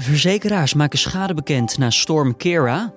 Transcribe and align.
Verzekeraars 0.00 0.74
maken 0.74 0.98
schade 0.98 1.34
bekend 1.34 1.78
na 1.78 1.90
storm 1.90 2.36
Kera. 2.36 2.92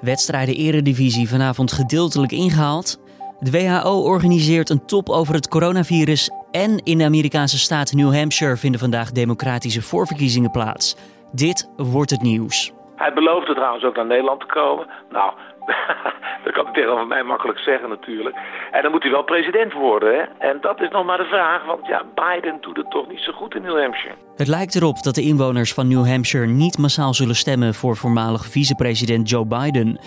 Wedstrijden 0.00 0.54
Eredivisie 0.54 1.28
vanavond 1.28 1.72
gedeeltelijk 1.72 2.32
ingehaald. 2.32 3.00
De 3.40 3.50
WHO 3.50 4.02
organiseert 4.02 4.70
een 4.70 4.86
top 4.86 5.08
over 5.08 5.34
het 5.34 5.48
coronavirus. 5.48 6.30
En 6.50 6.78
in 6.78 6.98
de 6.98 7.04
Amerikaanse 7.04 7.58
staat 7.58 7.92
New 7.92 8.14
Hampshire 8.14 8.56
vinden 8.56 8.80
vandaag 8.80 9.10
democratische 9.10 9.82
voorverkiezingen 9.82 10.50
plaats. 10.50 10.96
Dit 11.32 11.70
wordt 11.76 12.10
het 12.10 12.22
nieuws. 12.22 12.72
Hij 12.96 13.12
beloofde 13.12 13.54
trouwens 13.54 13.84
ook 13.84 13.96
naar 13.96 14.06
Nederland 14.06 14.40
te 14.40 14.46
komen. 14.46 14.86
Nou, 15.10 15.32
dat 16.44 16.52
kan 16.52 16.64
hij 16.64 16.72
tegenover 16.72 17.06
mij 17.06 17.22
makkelijk 17.22 17.58
zeggen 17.58 17.88
natuurlijk. 17.88 18.36
En 18.70 18.82
dan 18.82 18.90
moet 18.90 19.02
hij 19.02 19.12
wel 19.12 19.22
president 19.22 19.72
worden. 19.72 20.14
Hè? 20.14 20.48
En 20.48 20.58
dat 20.60 20.80
is 20.80 20.90
nog 20.90 21.04
maar 21.04 21.18
de 21.18 21.24
vraag, 21.24 21.64
want 21.64 21.86
ja, 21.86 22.02
Biden 22.14 22.58
doet 22.60 22.76
het 22.76 22.90
toch 22.90 23.08
niet 23.08 23.20
zo 23.20 23.32
goed 23.32 23.54
in 23.54 23.62
New 23.62 23.80
Hampshire. 23.80 24.14
Het 24.36 24.48
lijkt 24.48 24.74
erop 24.74 25.02
dat 25.02 25.14
de 25.14 25.22
inwoners 25.22 25.74
van 25.74 25.88
New 25.88 26.06
Hampshire 26.06 26.46
niet 26.46 26.78
massaal 26.78 27.14
zullen 27.14 27.36
stemmen 27.36 27.74
voor 27.74 27.96
voormalig 27.96 28.44
vicepresident 28.46 29.28
Joe 29.28 29.46
Biden. 29.46 29.98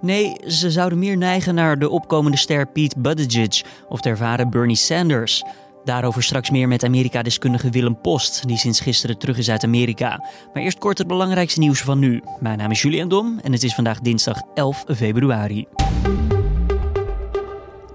Nee, 0.00 0.36
ze 0.46 0.70
zouden 0.70 0.98
meer 0.98 1.16
neigen 1.16 1.54
naar 1.54 1.78
de 1.78 1.90
opkomende 1.90 2.36
ster 2.36 2.66
Pete 2.66 3.00
Buttigieg 3.00 3.62
of 3.88 4.00
de 4.00 4.08
ervaren 4.08 4.50
Bernie 4.50 4.76
Sanders. 4.76 5.44
Daarover 5.84 6.22
straks 6.22 6.50
meer 6.50 6.68
met 6.68 6.84
Amerika-deskundige 6.84 7.70
Willem 7.70 8.00
Post, 8.00 8.48
die 8.48 8.56
sinds 8.56 8.80
gisteren 8.80 9.18
terug 9.18 9.38
is 9.38 9.50
uit 9.50 9.64
Amerika. 9.64 10.24
Maar 10.52 10.62
eerst 10.62 10.78
kort 10.78 10.98
het 10.98 11.06
belangrijkste 11.06 11.58
nieuws 11.58 11.80
van 11.80 11.98
nu. 11.98 12.22
Mijn 12.40 12.58
naam 12.58 12.70
is 12.70 12.82
Julian 12.82 13.08
Dom 13.08 13.38
en 13.42 13.52
het 13.52 13.62
is 13.62 13.74
vandaag 13.74 14.00
dinsdag 14.00 14.40
11 14.54 14.84
februari. 14.96 15.66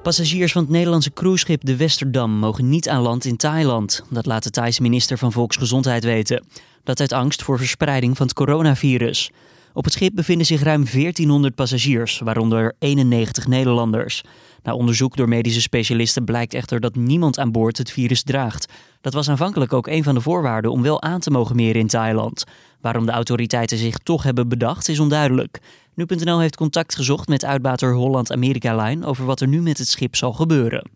Passagiers 0.03 0.51
van 0.51 0.61
het 0.61 0.71
Nederlandse 0.71 1.13
cruiseschip 1.13 1.65
de 1.65 1.75
Westerdam 1.75 2.31
mogen 2.31 2.69
niet 2.69 2.89
aan 2.89 3.01
land 3.01 3.25
in 3.25 3.37
Thailand. 3.37 4.03
Dat 4.09 4.25
laat 4.25 4.43
de 4.43 4.49
Thaise 4.49 4.81
minister 4.81 5.17
van 5.17 5.31
Volksgezondheid 5.31 6.03
weten. 6.03 6.45
Dat 6.83 6.99
uit 6.99 7.13
angst 7.13 7.43
voor 7.43 7.57
verspreiding 7.57 8.17
van 8.17 8.25
het 8.25 8.35
coronavirus. 8.35 9.31
Op 9.73 9.83
het 9.83 9.93
schip 9.93 10.15
bevinden 10.15 10.45
zich 10.45 10.61
ruim 10.61 10.85
1400 10.85 11.55
passagiers, 11.55 12.19
waaronder 12.19 12.75
91 12.79 13.47
Nederlanders. 13.47 14.23
Na 14.63 14.73
onderzoek 14.73 15.15
door 15.15 15.27
medische 15.27 15.61
specialisten 15.61 16.25
blijkt 16.25 16.53
echter 16.53 16.79
dat 16.79 16.95
niemand 16.95 17.39
aan 17.39 17.51
boord 17.51 17.77
het 17.77 17.91
virus 17.91 18.23
draagt. 18.23 18.73
Dat 19.01 19.13
was 19.13 19.29
aanvankelijk 19.29 19.73
ook 19.73 19.87
een 19.87 20.03
van 20.03 20.15
de 20.15 20.21
voorwaarden 20.21 20.71
om 20.71 20.81
wel 20.81 21.01
aan 21.01 21.19
te 21.19 21.31
mogen 21.31 21.55
meren 21.55 21.81
in 21.81 21.87
Thailand. 21.87 22.43
Waarom 22.81 23.05
de 23.05 23.11
autoriteiten 23.11 23.77
zich 23.77 23.97
toch 23.97 24.23
hebben 24.23 24.49
bedacht 24.49 24.89
is 24.89 24.99
onduidelijk. 24.99 25.59
Nu.nl 25.95 26.39
heeft 26.39 26.55
contact 26.55 26.95
gezocht 26.95 27.27
met 27.27 27.45
uitbater 27.45 27.93
Holland 27.93 28.31
America 28.31 28.75
Line 28.83 29.05
over 29.05 29.25
wat 29.25 29.41
er 29.41 29.47
nu 29.47 29.61
met 29.61 29.77
het 29.77 29.87
schip 29.87 30.15
zal 30.15 30.33
gebeuren. 30.33 30.89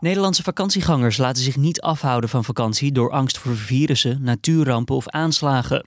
Nederlandse 0.00 0.42
vakantiegangers 0.42 1.16
laten 1.16 1.42
zich 1.42 1.56
niet 1.56 1.80
afhouden 1.80 2.30
van 2.30 2.44
vakantie 2.44 2.92
door 2.92 3.10
angst 3.10 3.38
voor 3.38 3.56
virussen, 3.56 4.18
natuurrampen 4.22 4.94
of 4.94 5.08
aanslagen. 5.08 5.84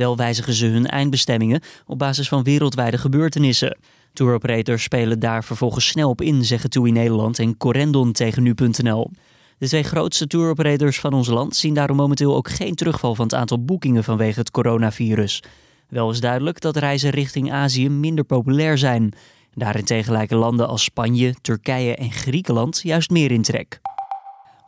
Wel 0.00 0.16
wijzigen 0.16 0.52
ze 0.52 0.66
hun 0.66 0.86
eindbestemmingen 0.86 1.60
op 1.86 1.98
basis 1.98 2.28
van 2.28 2.42
wereldwijde 2.42 2.98
gebeurtenissen. 2.98 3.78
Touroperators 4.12 4.82
spelen 4.82 5.18
daar 5.18 5.44
vervolgens 5.44 5.86
snel 5.86 6.08
op 6.08 6.20
in, 6.20 6.44
zeggen 6.44 6.70
TUI 6.70 6.92
Nederland 6.92 7.38
en 7.38 7.56
Corendon 7.56 8.12
tegen 8.12 8.42
nu.nl. 8.42 9.10
De 9.58 9.66
twee 9.66 9.82
grootste 9.82 10.26
touroperators 10.26 11.00
van 11.00 11.12
ons 11.12 11.28
land 11.28 11.56
zien 11.56 11.74
daarom 11.74 11.96
momenteel 11.96 12.36
ook 12.36 12.50
geen 12.50 12.74
terugval 12.74 13.14
van 13.14 13.24
het 13.24 13.34
aantal 13.34 13.64
boekingen 13.64 14.04
vanwege 14.04 14.38
het 14.38 14.50
coronavirus. 14.50 15.42
Wel 15.88 16.10
is 16.10 16.20
duidelijk 16.20 16.60
dat 16.60 16.76
reizen 16.76 17.10
richting 17.10 17.52
Azië 17.52 17.88
minder 17.88 18.24
populair 18.24 18.78
zijn. 18.78 19.12
Daarentegen 19.54 20.12
lijken 20.12 20.36
landen 20.36 20.68
als 20.68 20.82
Spanje, 20.82 21.34
Turkije 21.42 21.94
en 21.94 22.12
Griekenland 22.12 22.80
juist 22.82 23.10
meer 23.10 23.30
in 23.30 23.42
trek. 23.42 23.80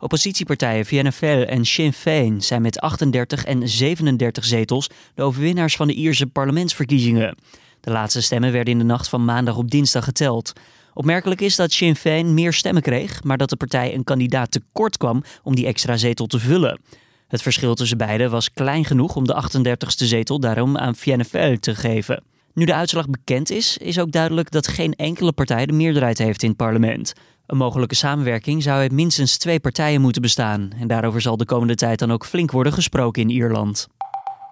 Oppositiepartijen 0.03 0.85
VNFL 0.85 1.25
en 1.25 1.65
Sinn 1.65 1.93
Féin 1.93 2.41
zijn 2.41 2.61
met 2.61 2.79
38 2.79 3.45
en 3.45 3.69
37 3.69 4.45
zetels 4.45 4.89
de 5.15 5.23
overwinnaars 5.23 5.75
van 5.75 5.87
de 5.87 5.93
Ierse 5.93 6.27
parlementsverkiezingen. 6.27 7.37
De 7.79 7.91
laatste 7.91 8.21
stemmen 8.21 8.51
werden 8.51 8.73
in 8.73 8.79
de 8.79 8.85
nacht 8.85 9.09
van 9.09 9.25
maandag 9.25 9.57
op 9.57 9.71
dinsdag 9.71 10.03
geteld. 10.03 10.53
Opmerkelijk 10.93 11.41
is 11.41 11.55
dat 11.55 11.71
Sinn 11.71 11.95
Féin 11.95 12.33
meer 12.33 12.53
stemmen 12.53 12.81
kreeg, 12.81 13.23
maar 13.23 13.37
dat 13.37 13.49
de 13.49 13.55
partij 13.55 13.93
een 13.93 14.03
kandidaat 14.03 14.51
tekort 14.51 14.97
kwam 14.97 15.23
om 15.43 15.55
die 15.55 15.65
extra 15.65 15.97
zetel 15.97 16.25
te 16.25 16.39
vullen. 16.39 16.79
Het 17.27 17.41
verschil 17.41 17.75
tussen 17.75 17.97
beiden 17.97 18.31
was 18.31 18.53
klein 18.53 18.85
genoeg 18.85 19.15
om 19.15 19.27
de 19.27 19.43
38ste 19.43 20.05
zetel 20.05 20.39
daarom 20.39 20.77
aan 20.77 20.95
VNFL 20.95 21.55
te 21.59 21.75
geven. 21.75 22.23
Nu 22.53 22.65
de 22.65 22.73
uitslag 22.73 23.09
bekend 23.09 23.49
is, 23.49 23.77
is 23.77 23.99
ook 23.99 24.11
duidelijk 24.11 24.51
dat 24.51 24.67
geen 24.67 24.93
enkele 24.93 25.31
partij 25.31 25.65
de 25.65 25.73
meerderheid 25.73 26.17
heeft 26.17 26.43
in 26.43 26.47
het 26.47 26.57
parlement. 26.57 27.13
Een 27.45 27.57
mogelijke 27.57 27.95
samenwerking 27.95 28.63
zou 28.63 28.77
uit 28.77 28.91
minstens 28.91 29.37
twee 29.37 29.59
partijen 29.59 30.01
moeten 30.01 30.21
bestaan. 30.21 30.71
En 30.79 30.87
daarover 30.87 31.21
zal 31.21 31.37
de 31.37 31.45
komende 31.45 31.75
tijd 31.75 31.99
dan 31.99 32.11
ook 32.11 32.25
flink 32.25 32.51
worden 32.51 32.73
gesproken 32.73 33.21
in 33.21 33.29
Ierland. 33.29 33.87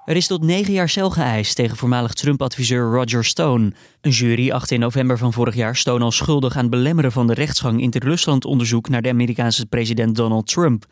Er 0.06 0.16
is 0.16 0.28
tot 0.28 0.44
negen 0.44 0.74
jaar 0.74 0.90
cel 0.90 1.10
geëist 1.10 1.56
tegen 1.56 1.78
voormalig 1.78 2.14
Trump-adviseur 2.14 2.92
Roger 2.92 3.26
Stone. 3.26 3.74
Een 4.02 4.12
jury 4.12 4.52
achtte 4.52 4.74
in 4.74 4.80
november 4.80 5.18
van 5.18 5.34
vorig 5.34 5.56
jaar 5.56 5.76
Stone 5.76 6.04
al 6.04 6.12
schuldig 6.12 6.56
aan 6.56 6.70
belemmeren 6.70 7.12
van 7.12 7.28
de 7.28 7.34
rechtsgang 7.34 7.82
in 7.82 7.90
het 7.92 8.04
Rusland-onderzoek 8.04 8.90
naar 8.90 9.02
de 9.02 9.10
Amerikaanse 9.10 9.66
president 9.66 10.16
Donald 10.16 10.48
Trump. 10.48 10.86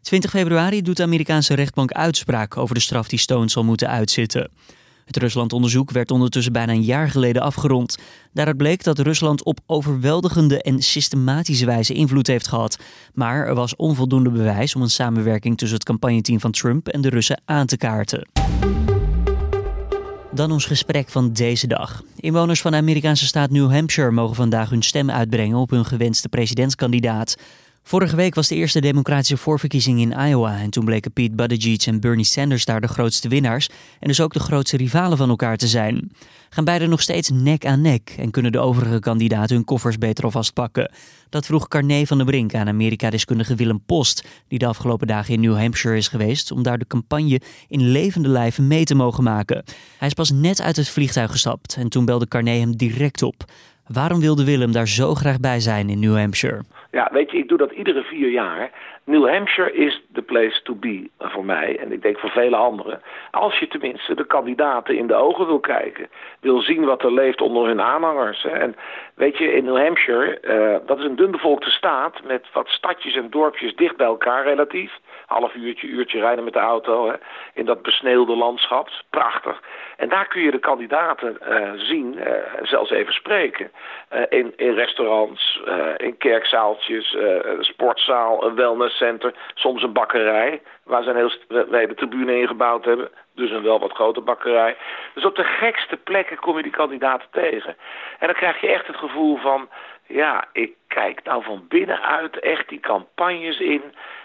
20 0.00 0.30
februari 0.30 0.82
doet 0.82 0.96
de 0.96 1.02
Amerikaanse 1.02 1.54
rechtbank 1.54 1.92
uitspraak 1.92 2.56
over 2.56 2.74
de 2.74 2.80
straf 2.80 3.08
die 3.08 3.18
Stone 3.18 3.48
zal 3.48 3.64
moeten 3.64 3.88
uitzitten. 3.88 4.50
Het 5.06 5.16
Rusland-onderzoek 5.16 5.90
werd 5.90 6.10
ondertussen 6.10 6.52
bijna 6.52 6.72
een 6.72 6.82
jaar 6.82 7.10
geleden 7.10 7.42
afgerond. 7.42 7.98
Daaruit 8.32 8.56
bleek 8.56 8.84
dat 8.84 8.98
Rusland 8.98 9.44
op 9.44 9.60
overweldigende 9.66 10.62
en 10.62 10.82
systematische 10.82 11.66
wijze 11.66 11.94
invloed 11.94 12.26
heeft 12.26 12.48
gehad. 12.48 12.78
Maar 13.14 13.46
er 13.46 13.54
was 13.54 13.76
onvoldoende 13.76 14.30
bewijs 14.30 14.74
om 14.74 14.82
een 14.82 14.90
samenwerking 14.90 15.58
tussen 15.58 15.76
het 15.76 15.86
campagneteam 15.86 16.40
van 16.40 16.50
Trump 16.50 16.88
en 16.88 17.00
de 17.00 17.08
Russen 17.08 17.40
aan 17.44 17.66
te 17.66 17.76
kaarten. 17.76 18.28
Dan 20.32 20.52
ons 20.52 20.64
gesprek 20.64 21.08
van 21.08 21.32
deze 21.32 21.66
dag. 21.66 22.02
Inwoners 22.16 22.60
van 22.60 22.70
de 22.70 22.76
Amerikaanse 22.76 23.26
staat 23.26 23.50
New 23.50 23.70
Hampshire 23.70 24.10
mogen 24.10 24.36
vandaag 24.36 24.70
hun 24.70 24.82
stem 24.82 25.10
uitbrengen 25.10 25.56
op 25.56 25.70
hun 25.70 25.84
gewenste 25.84 26.28
presidentskandidaat. 26.28 27.36
Vorige 27.88 28.16
week 28.16 28.34
was 28.34 28.48
de 28.48 28.54
eerste 28.54 28.80
democratische 28.80 29.36
voorverkiezing 29.36 30.00
in 30.00 30.28
Iowa 30.28 30.58
en 30.58 30.70
toen 30.70 30.84
bleken 30.84 31.12
Pete 31.12 31.34
Buttigieg 31.34 31.86
en 31.86 32.00
Bernie 32.00 32.24
Sanders 32.24 32.64
daar 32.64 32.80
de 32.80 32.88
grootste 32.88 33.28
winnaars 33.28 33.68
en 34.00 34.08
dus 34.08 34.20
ook 34.20 34.32
de 34.32 34.40
grootste 34.40 34.76
rivalen 34.76 35.18
van 35.18 35.28
elkaar 35.28 35.56
te 35.56 35.66
zijn. 35.66 36.10
Gaan 36.50 36.64
beiden 36.64 36.88
nog 36.88 37.00
steeds 37.00 37.30
nek 37.30 37.66
aan 37.66 37.80
nek 37.80 38.14
en 38.18 38.30
kunnen 38.30 38.52
de 38.52 38.58
overige 38.58 38.98
kandidaten 38.98 39.56
hun 39.56 39.64
koffers 39.64 39.98
beter 39.98 40.24
alvast 40.24 40.52
pakken? 40.52 40.92
Dat 41.28 41.46
vroeg 41.46 41.68
Carné 41.68 42.06
van 42.06 42.16
der 42.16 42.26
Brink 42.26 42.54
aan 42.54 42.68
Amerika-deskundige 42.68 43.54
Willem 43.54 43.82
Post, 43.86 44.24
die 44.48 44.58
de 44.58 44.66
afgelopen 44.66 45.06
dagen 45.06 45.34
in 45.34 45.40
New 45.40 45.56
Hampshire 45.56 45.96
is 45.96 46.08
geweest 46.08 46.50
om 46.50 46.62
daar 46.62 46.78
de 46.78 46.86
campagne 46.86 47.40
in 47.68 47.80
levende 47.80 48.28
lijven 48.28 48.66
mee 48.66 48.84
te 48.84 48.94
mogen 48.94 49.24
maken. 49.24 49.64
Hij 49.98 50.08
is 50.08 50.14
pas 50.14 50.30
net 50.30 50.60
uit 50.60 50.76
het 50.76 50.88
vliegtuig 50.88 51.30
gestapt 51.30 51.76
en 51.76 51.88
toen 51.88 52.04
belde 52.04 52.28
Carné 52.28 52.58
hem 52.58 52.76
direct 52.76 53.22
op. 53.22 53.44
Waarom 53.86 54.20
wilde 54.20 54.44
Willem 54.44 54.72
daar 54.72 54.88
zo 54.88 55.14
graag 55.14 55.40
bij 55.40 55.60
zijn 55.60 55.90
in 55.90 55.98
New 55.98 56.16
Hampshire? 56.16 56.62
Ja, 56.90 57.08
weet 57.12 57.30
je, 57.30 57.38
ik 57.38 57.48
doe 57.48 57.58
dat 57.58 57.72
iedere 57.72 58.02
vier 58.02 58.28
jaar. 58.30 58.70
New 59.08 59.28
Hampshire 59.28 59.72
is 59.72 60.00
the 60.12 60.22
place 60.22 60.62
to 60.62 60.74
be 60.74 61.10
voor 61.18 61.44
mij 61.44 61.78
en 61.78 61.92
ik 61.92 62.02
denk 62.02 62.18
voor 62.18 62.30
vele 62.30 62.56
anderen. 62.56 63.02
Als 63.30 63.58
je 63.58 63.68
tenminste 63.68 64.14
de 64.14 64.26
kandidaten 64.26 64.96
in 64.96 65.06
de 65.06 65.14
ogen 65.14 65.46
wil 65.46 65.60
kijken, 65.60 66.08
wil 66.40 66.60
zien 66.60 66.84
wat 66.84 67.02
er 67.02 67.12
leeft 67.12 67.40
onder 67.40 67.66
hun 67.66 67.80
aanhangers. 67.80 68.44
En 68.44 68.76
weet 69.14 69.38
je, 69.38 69.52
in 69.52 69.64
New 69.64 69.78
Hampshire, 69.78 70.38
uh, 70.42 70.86
dat 70.86 70.98
is 70.98 71.04
een 71.04 71.16
dunbevolkte 71.16 71.70
staat 71.70 72.22
met 72.24 72.46
wat 72.52 72.68
stadjes 72.68 73.16
en 73.16 73.30
dorpjes 73.30 73.74
dicht 73.74 73.96
bij 73.96 74.06
elkaar 74.06 74.44
relatief 74.44 74.98
half 75.26 75.54
uurtje, 75.54 75.86
uurtje 75.86 76.20
rijden 76.20 76.44
met 76.44 76.52
de 76.52 76.58
auto 76.58 77.08
hè, 77.08 77.14
in 77.54 77.64
dat 77.64 77.82
besneeuwde 77.82 78.36
landschap. 78.36 78.88
Prachtig. 79.10 79.62
En 79.96 80.08
daar 80.08 80.28
kun 80.28 80.42
je 80.42 80.50
de 80.50 80.58
kandidaten 80.58 81.38
uh, 81.48 81.70
zien, 81.76 82.14
uh, 82.18 82.32
zelfs 82.62 82.90
even 82.90 83.12
spreken. 83.12 83.70
In, 84.28 84.52
in 84.56 84.74
restaurants, 84.74 85.62
in 85.96 86.16
kerkzaaltjes, 86.16 87.16
sportzaal, 87.60 88.44
een 88.44 88.54
wellnesscenter, 88.98 89.34
soms 89.54 89.82
een 89.82 89.92
bakkerij. 89.92 90.62
Waar 90.84 91.02
ze 91.02 91.10
een 91.10 91.16
heel 91.16 91.66
hele 91.70 91.94
tribune 91.94 92.40
ingebouwd 92.40 92.84
hebben. 92.84 93.08
Dus 93.34 93.50
een 93.50 93.62
wel 93.62 93.78
wat 93.78 93.92
grote 93.92 94.20
bakkerij. 94.20 94.76
Dus 95.14 95.24
op 95.24 95.36
de 95.36 95.44
gekste 95.44 95.96
plekken 95.96 96.38
kom 96.38 96.56
je 96.56 96.62
die 96.62 96.72
kandidaten 96.72 97.28
tegen. 97.30 97.76
En 98.18 98.26
dan 98.26 98.36
krijg 98.36 98.60
je 98.60 98.68
echt 98.68 98.86
het 98.86 98.96
gevoel 98.96 99.36
van... 99.36 99.68
Ja, 100.08 100.44
ik 100.52 100.72
kijk 100.88 101.20
nou 101.24 101.42
van 101.44 101.64
binnenuit 101.68 102.40
echt 102.40 102.68
die 102.68 102.80
campagnes 102.80 103.60
in. 103.60 103.82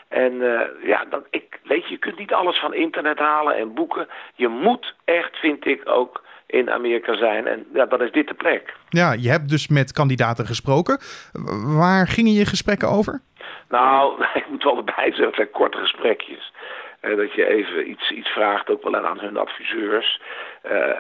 En 0.08 0.34
uh, 0.34 0.62
ja, 0.84 1.06
ik, 1.30 1.60
weet 1.64 1.84
je, 1.84 1.90
je 1.90 1.98
kunt 1.98 2.18
niet 2.18 2.34
alles 2.34 2.60
van 2.60 2.74
internet 2.74 3.20
halen 3.20 3.58
en 3.58 3.74
boeken. 3.74 4.08
Je 4.36 4.48
moet 4.48 4.96
echt, 5.06 5.38
vind 5.38 5.66
ik, 5.66 5.82
ook 5.90 6.24
in 6.48 6.72
Amerika 6.72 7.16
zijn. 7.16 7.48
En 7.48 7.66
ja, 7.74 7.86
dan 7.86 8.02
is 8.02 8.12
dit 8.12 8.28
de 8.28 8.34
plek. 8.34 8.74
Ja, 8.90 9.12
je 9.12 9.30
hebt 9.30 9.50
dus 9.50 9.68
met 9.68 9.92
kandidaten 9.92 10.46
gesproken. 10.46 11.00
Waar 11.78 12.08
gingen 12.08 12.34
je 12.34 12.46
gesprekken 12.46 12.90
over? 12.90 13.22
Nou, 13.72 14.24
ik 14.34 14.48
moet 14.48 14.64
wel 14.64 14.78
erbij 14.78 15.06
zeggen, 15.06 15.26
het 15.26 15.36
zijn 15.36 15.52
korte 15.52 15.78
gesprekjes. 15.78 16.52
Uh, 17.02 17.18
dat 17.18 17.34
je 17.34 17.46
even 17.46 17.90
iets, 17.90 18.12
iets 18.12 18.30
vraagt, 18.30 18.70
ook 18.70 18.84
wel 18.84 18.96
aan 18.96 19.20
hun 19.20 19.38
adviseurs. 19.38 20.22
Uh, 20.72 21.00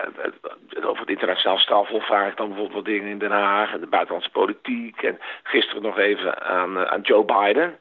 over 0.83 0.99
het 0.99 1.09
internationaal 1.09 1.57
strafhof 1.57 2.05
vraag 2.05 2.31
ik 2.31 2.37
dan 2.37 2.47
bijvoorbeeld 2.47 2.75
wat 2.75 2.85
dingen 2.85 3.09
in 3.09 3.17
Den 3.17 3.31
Haag 3.31 3.79
de 3.79 3.87
buitenlandse 3.87 4.31
politiek. 4.31 5.03
En 5.03 5.19
gisteren 5.43 5.83
nog 5.83 5.97
even 5.97 6.41
aan, 6.41 6.87
aan 6.87 7.01
Joe 7.01 7.25
Biden. 7.25 7.79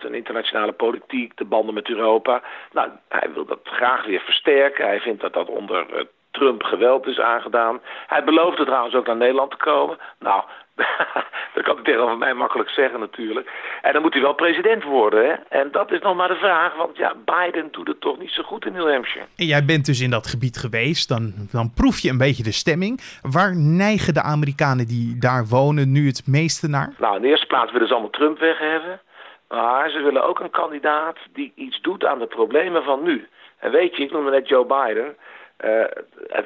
zijn 0.00 0.14
internationale 0.14 0.72
politiek, 0.72 1.36
de 1.36 1.44
banden 1.44 1.74
met 1.74 1.88
Europa. 1.88 2.42
Nou, 2.72 2.90
hij 3.08 3.32
wil 3.32 3.44
dat 3.44 3.60
graag 3.62 4.04
weer 4.04 4.20
versterken. 4.20 4.86
Hij 4.86 5.00
vindt 5.00 5.20
dat 5.20 5.32
dat 5.32 5.48
onder 5.48 6.06
Trump 6.30 6.62
geweld 6.62 7.06
is 7.06 7.20
aangedaan. 7.20 7.80
Hij 8.06 8.24
beloofde 8.24 8.64
trouwens 8.64 8.94
ook 8.94 9.06
naar 9.06 9.16
Nederland 9.16 9.50
te 9.50 9.56
komen. 9.56 9.98
Nou, 10.18 10.42
dat 11.54 11.64
kan 11.64 11.78
ik 11.78 11.84
tegenover 11.84 12.18
mij 12.18 12.34
makkelijk 12.34 12.68
zeggen 12.68 13.00
natuurlijk. 13.00 13.50
En 13.82 13.92
dan 13.92 14.02
moet 14.02 14.12
hij 14.12 14.22
wel 14.22 14.34
president 14.34 14.82
worden. 14.82 15.24
Hè? 15.24 15.32
En 15.48 15.68
dat 15.70 15.92
is 15.92 16.00
nog 16.00 16.16
maar 16.16 16.28
de 16.28 16.34
vraag. 16.34 16.76
Want 16.76 16.96
ja, 16.96 17.14
Biden 17.24 17.68
doet 17.70 17.88
het 17.88 18.00
toch 18.00 18.18
niet 18.18 18.30
zo 18.30 18.42
goed 18.42 18.66
in 18.66 18.72
New 18.72 18.90
Hampshire. 18.92 19.26
En 19.36 19.46
jij 19.46 19.64
bent 19.64 19.86
dus 19.86 20.00
in 20.00 20.10
dat 20.10 20.26
gebied 20.26 20.56
geweest. 20.56 21.08
Dan, 21.08 21.32
dan 21.50 21.72
proef 21.74 21.98
je 21.98 22.10
een 22.10 22.18
beetje 22.18 22.42
de 22.42 22.52
stemming. 22.52 23.00
Waar 23.22 23.56
neigen 23.56 24.14
de 24.14 24.22
Amerikanen 24.22 24.86
die 24.86 25.18
daar 25.18 25.46
wonen 25.46 25.92
nu 25.92 26.06
het 26.06 26.26
meeste 26.26 26.68
naar? 26.68 26.94
Nou, 26.98 27.16
in 27.16 27.22
de 27.22 27.28
eerste 27.28 27.46
plaats 27.46 27.72
willen 27.72 27.86
ze 27.86 27.92
allemaal 27.92 28.10
Trump 28.10 28.38
weg 28.38 28.58
hebben. 28.58 29.00
Maar 29.48 29.90
ze 29.90 30.00
willen 30.02 30.24
ook 30.24 30.40
een 30.40 30.50
kandidaat 30.50 31.16
die 31.32 31.52
iets 31.54 31.80
doet 31.80 32.04
aan 32.04 32.18
de 32.18 32.26
problemen 32.26 32.82
van 32.82 33.02
nu. 33.02 33.28
En 33.58 33.70
weet 33.70 33.96
je, 33.96 34.02
ik 34.02 34.12
noemde 34.12 34.30
net 34.30 34.48
Joe 34.48 34.66
Biden. 34.66 35.16
Uh, 35.64 35.84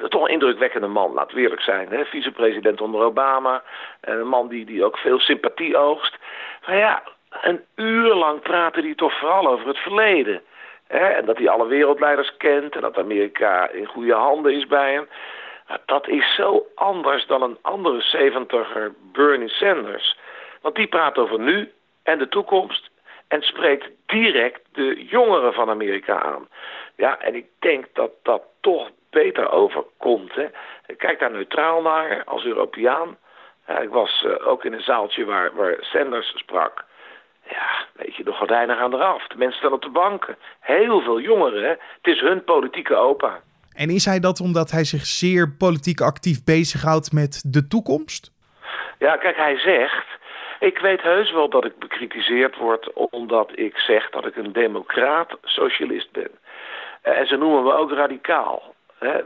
toch 0.09 0.23
een 0.23 0.33
indrukwekkende 0.33 0.87
man, 0.87 1.13
laat 1.13 1.33
eerlijk 1.33 1.61
zijn. 1.61 2.05
Vicepresident 2.05 2.81
onder 2.81 3.01
Obama. 3.01 3.63
een 4.01 4.27
man 4.27 4.47
die, 4.47 4.65
die 4.65 4.85
ook 4.85 4.97
veel 4.97 5.19
sympathie 5.19 5.77
oogst. 5.77 6.17
Maar 6.65 6.77
ja, 6.77 7.03
een 7.41 7.61
uur 7.75 8.13
lang 8.13 8.41
praten 8.41 8.83
die 8.83 8.95
toch 8.95 9.19
vooral 9.19 9.47
over 9.47 9.67
het 9.67 9.77
verleden. 9.77 10.41
Hè? 10.87 11.07
En 11.07 11.25
dat 11.25 11.37
hij 11.37 11.49
alle 11.49 11.67
wereldleiders 11.67 12.37
kent 12.37 12.75
en 12.75 12.81
dat 12.81 12.97
Amerika 12.97 13.69
in 13.69 13.85
goede 13.85 14.13
handen 14.13 14.53
is 14.53 14.67
bij 14.67 14.93
hem. 14.93 15.07
Dat 15.85 16.07
is 16.07 16.35
zo 16.35 16.67
anders 16.75 17.25
dan 17.25 17.41
een 17.41 17.57
andere 17.61 18.01
zeventiger 18.01 18.93
Bernie 19.11 19.49
Sanders. 19.49 20.17
Want 20.61 20.75
die 20.75 20.87
praat 20.87 21.17
over 21.17 21.39
nu 21.39 21.71
en 22.03 22.17
de 22.17 22.27
toekomst 22.27 22.89
en 23.27 23.41
spreekt 23.41 23.89
direct 24.05 24.61
de 24.71 25.05
jongeren 25.05 25.53
van 25.53 25.69
Amerika 25.69 26.21
aan. 26.21 26.47
Ja, 26.95 27.19
en 27.19 27.35
ik 27.35 27.45
denk 27.59 27.85
dat 27.93 28.11
dat 28.23 28.43
toch 28.61 28.89
beter 29.11 29.51
overkomt. 29.51 30.33
Hè. 30.33 30.45
Kijk 30.97 31.19
daar 31.19 31.31
neutraal 31.31 31.81
naar 31.81 32.23
als 32.25 32.45
Europeaan. 32.45 33.17
ik 33.81 33.89
was 33.89 34.23
uh, 34.27 34.47
ook 34.47 34.65
in 34.65 34.73
een 34.73 34.81
zaaltje 34.81 35.25
waar, 35.25 35.55
waar 35.55 35.77
Sanders 35.79 36.27
sprak. 36.35 36.85
Ja, 37.49 37.85
weet 37.93 38.15
je, 38.15 38.23
de 38.23 38.31
gordijnen 38.31 38.77
gaan 38.77 38.93
eraf. 38.93 39.27
De 39.27 39.37
mensen 39.37 39.57
staan 39.57 39.73
op 39.73 39.81
de 39.81 39.89
banken. 39.89 40.37
Heel 40.59 41.01
veel 41.01 41.19
jongeren, 41.19 41.63
hè. 41.63 41.69
Het 41.69 42.07
is 42.13 42.19
hun 42.19 42.43
politieke 42.43 42.95
opa. 42.95 43.39
En 43.75 43.89
is 43.89 44.05
hij 44.05 44.19
dat 44.19 44.39
omdat 44.39 44.71
hij 44.71 44.83
zich 44.83 45.05
zeer 45.05 45.55
politiek 45.57 46.01
actief 46.01 46.43
bezighoudt 46.43 47.11
met 47.11 47.43
de 47.53 47.67
toekomst? 47.67 48.31
Ja, 48.99 49.17
kijk, 49.17 49.35
hij 49.35 49.57
zegt... 49.57 50.19
Ik 50.59 50.77
weet 50.77 51.01
heus 51.01 51.31
wel 51.31 51.49
dat 51.49 51.65
ik 51.65 51.79
bekritiseerd 51.79 52.57
word 52.57 52.93
omdat 52.93 53.51
ik 53.55 53.77
zeg 53.77 54.09
dat 54.09 54.25
ik 54.25 54.35
een 54.35 54.51
democraat-socialist 54.51 56.11
ben. 56.11 56.31
En 57.01 57.27
ze 57.27 57.35
noemen 57.35 57.63
me 57.63 57.73
ook 57.73 57.91
radicaal. 57.91 58.75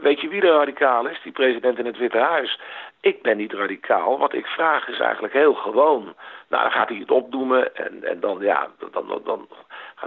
Weet 0.00 0.20
je 0.20 0.28
wie 0.28 0.40
de 0.40 0.50
radicaal 0.50 1.06
is? 1.06 1.20
Die 1.22 1.32
president 1.32 1.78
in 1.78 1.86
het 1.86 1.98
Witte 1.98 2.18
Huis. 2.18 2.60
Ik 3.00 3.22
ben 3.22 3.36
niet 3.36 3.52
radicaal. 3.52 4.18
Wat 4.18 4.32
ik 4.32 4.46
vraag 4.46 4.88
is 4.88 4.98
eigenlijk 4.98 5.32
heel 5.32 5.54
gewoon. 5.54 6.14
Nou, 6.48 6.62
dan 6.62 6.70
gaat 6.70 6.88
hij 6.88 6.98
het 6.98 7.10
opdoemen 7.10 7.76
en, 7.76 8.04
en 8.04 8.20
dan, 8.20 8.38
ja, 8.40 8.68
dan, 8.92 9.06
dan, 9.08 9.20
dan 9.24 9.48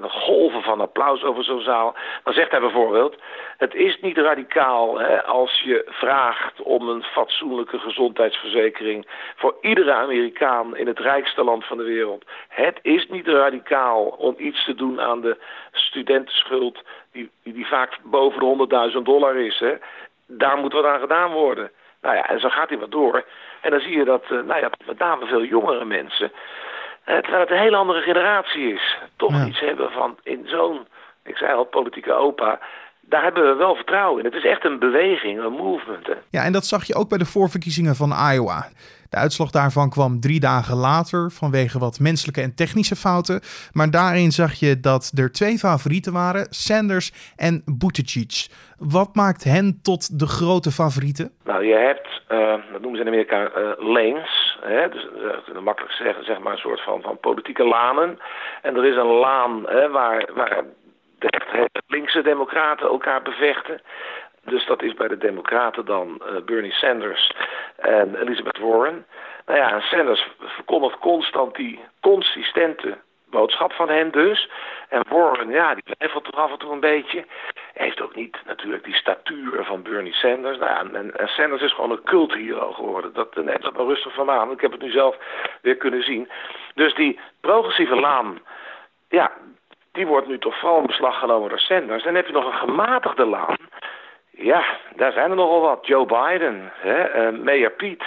er 0.04 0.10
golven 0.10 0.62
van 0.62 0.82
applaus 0.82 1.24
over 1.24 1.44
zo'n 1.44 1.62
zaal. 1.62 1.96
Dan 2.24 2.34
zegt 2.34 2.52
hij 2.52 2.60
bijvoorbeeld, 2.60 3.18
het 3.58 3.74
is 3.74 4.00
niet 4.02 4.18
radicaal 4.18 5.00
hè, 5.00 5.24
als 5.24 5.60
je 5.60 5.86
vraagt 5.90 6.62
om 6.62 6.90
een 6.90 7.04
fatsoenlijke 7.04 7.80
gezondheidsverzekering 7.80 9.08
voor 9.36 9.56
iedere 9.62 9.94
Amerikaan 9.94 10.78
in 10.78 10.88
het 10.88 11.00
rijkste 11.00 11.44
land 11.44 11.66
van 11.66 11.78
de 11.78 11.84
wereld. 11.84 12.26
Het 12.48 12.80
is 12.82 13.08
niet 13.08 13.28
radicaal 13.28 14.06
om 14.06 14.36
iets 14.38 14.66
te 14.66 14.76
doen 14.76 15.02
aan 15.02 15.22
de 15.22 15.38
studentenschuld 15.72 16.84
die, 17.12 17.30
die 17.44 17.68
vaak 17.68 17.98
boven 18.04 18.40
de 18.40 18.92
100.000 18.98 19.02
dollar 19.02 19.36
is. 19.36 19.60
Hè. 19.60 19.76
Daar 20.28 20.58
moet 20.58 20.74
wat 20.74 20.86
aan 20.86 21.00
gedaan 21.00 21.32
worden. 21.32 21.72
Nou 22.02 22.16
ja, 22.16 22.30
en 22.30 22.40
zo 22.40 22.50
gaat 22.50 22.70
hij 22.70 22.78
wat 22.78 22.92
door. 22.92 23.26
En 23.62 23.72
dan 23.72 23.80
zie 23.80 23.98
je 23.98 24.04
dat, 24.04 24.24
uh, 24.24 24.42
nou 24.42 24.60
ja, 24.60 24.70
met 24.86 25.00
name 25.00 25.26
veel 25.26 25.44
jongere 25.44 25.86
mensen, 25.86 26.32
terwijl 27.16 27.40
het 27.40 27.52
een 27.52 27.58
hele 27.58 27.76
andere 27.76 28.02
generatie 28.02 28.74
is, 28.74 28.98
toch 29.16 29.46
iets 29.48 29.60
hebben 29.60 29.92
van 29.92 30.18
in 30.24 30.48
zo'n, 30.48 30.88
ik 31.24 31.38
zei 31.38 31.54
al, 31.54 31.64
politieke 31.64 32.14
opa. 32.14 32.60
Daar 33.10 33.24
hebben 33.24 33.44
we 33.50 33.56
wel 33.56 33.76
vertrouwen 33.76 34.20
in. 34.20 34.26
Het 34.26 34.36
is 34.36 34.46
echt 34.46 34.66
een 34.66 34.80
beweging, 34.80 35.44
een 35.44 35.52
movement. 35.52 36.08
Hè. 36.08 36.14
Ja, 36.30 36.44
en 36.44 36.52
dat 36.52 36.66
zag 36.66 36.86
je 36.86 36.96
ook 36.96 37.10
bij 37.10 37.18
de 37.18 37.26
voorverkiezingen 37.26 37.96
van 37.96 38.14
Iowa. 38.34 38.68
De 39.10 39.18
uitslag 39.18 39.50
daarvan 39.50 39.90
kwam 39.90 40.20
drie 40.20 40.40
dagen 40.40 40.78
later 40.78 41.32
vanwege 41.32 41.80
wat 41.80 42.00
menselijke 42.00 42.42
en 42.42 42.56
technische 42.56 42.96
fouten. 42.96 43.42
Maar 43.72 43.92
daarin 43.92 44.32
zag 44.32 44.54
je 44.54 44.80
dat 44.80 45.12
er 45.16 45.32
twee 45.32 45.58
favorieten 45.58 46.14
waren, 46.14 46.48
Sanders 46.50 47.34
en 47.36 47.64
Buttigieg. 47.66 48.48
Wat 48.78 49.16
maakt 49.16 49.44
hen 49.44 49.80
tot 49.82 50.20
de 50.20 50.28
grote 50.28 50.72
favorieten? 50.72 51.32
Nou, 51.44 51.66
je 51.66 51.76
hebt, 51.76 52.08
uh, 52.32 52.72
dat 52.72 52.82
noemen 52.82 52.96
ze 52.96 53.02
in 53.02 53.08
Amerika 53.08 53.42
uh, 53.42 53.72
lanes. 53.78 54.58
Hè? 54.62 54.90
Dus 54.90 55.08
uh, 55.54 55.62
makkelijk 55.62 55.94
zeggen, 55.94 56.26
zeg 56.26 56.40
maar 56.40 56.52
een 56.52 56.58
soort 56.58 56.84
van, 56.84 57.02
van 57.02 57.20
politieke 57.20 57.64
lanen. 57.64 58.20
En 58.62 58.76
er 58.76 58.86
is 58.86 58.96
een 58.96 59.20
laan 59.20 59.64
hè, 59.66 59.90
waar, 59.90 60.30
waar 60.36 60.64
de 61.20 61.70
linkse 61.88 62.22
democraten 62.22 62.88
elkaar 62.88 63.22
bevechten. 63.22 63.82
Dus 64.44 64.66
dat 64.66 64.82
is 64.82 64.94
bij 64.94 65.08
de 65.08 65.18
Democraten 65.18 65.86
dan 65.86 66.22
uh, 66.22 66.42
Bernie 66.46 66.72
Sanders 66.72 67.32
en 67.76 68.16
Elizabeth 68.16 68.58
Warren. 68.58 69.06
Nou 69.46 69.60
ja, 69.60 69.80
Sanders 69.80 70.28
verkondigt 70.40 71.00
constant 71.00 71.56
die 71.56 71.80
consistente 72.02 72.98
boodschap 73.30 73.74
van 73.74 73.90
hen 73.90 74.12
dus. 74.12 74.50
En 74.90 75.04
Warren, 75.10 75.50
ja, 75.50 75.74
die 75.74 75.84
twijfelt 75.84 76.24
toch 76.24 76.36
af 76.36 76.52
en 76.52 76.58
toe 76.58 76.72
een 76.72 76.80
beetje. 76.80 77.26
Hij 77.74 77.86
heeft 77.86 78.02
ook 78.02 78.16
niet 78.16 78.38
natuurlijk 78.46 78.84
die 78.84 78.96
statuur 78.96 79.64
van 79.64 79.82
Bernie 79.82 80.14
Sanders. 80.14 80.58
Nou 80.58 80.70
ja, 80.72 81.00
en, 81.00 81.30
Sanders 81.30 81.62
is 81.62 81.74
gewoon 81.74 81.92
een 81.92 82.04
culthero 82.04 82.72
geworden. 82.72 83.14
Dat 83.14 83.36
eh, 83.36 83.44
neemt 83.44 83.62
dat 83.62 83.78
maar 83.78 83.86
rustig 83.86 84.14
van 84.14 84.30
aan. 84.30 84.52
Ik 84.52 84.62
heb 84.62 84.72
het 84.72 84.82
nu 84.82 84.92
zelf 84.92 85.18
weer 85.62 85.76
kunnen 85.76 86.04
zien. 86.04 86.30
Dus 86.74 86.96
die 86.96 87.20
progressieve 87.42 87.96
laan, 87.96 88.40
ja, 89.10 89.32
die 90.00 90.08
wordt 90.08 90.28
nu 90.28 90.38
toch 90.38 90.60
vooral 90.60 90.80
in 90.80 90.86
beslag 90.86 91.20
genomen 91.20 91.50
door 91.50 91.60
Sanders. 91.60 92.04
Dan 92.04 92.16
heb 92.16 92.28
je 92.28 92.34
nog 92.34 92.46
een 92.46 92.70
gematigde 92.70 93.26
laan. 93.26 93.56
Ja, 94.30 94.64
daar 94.96 95.12
zijn 95.12 95.30
er 95.30 95.36
nogal 95.36 95.62
wat. 95.62 95.88
Joe 95.88 96.06
Biden, 96.06 96.72
hè, 96.76 97.32
uh, 97.32 97.40
Mayor 97.40 97.72
Piet, 97.72 98.04